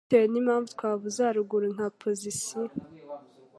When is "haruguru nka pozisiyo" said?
1.27-2.73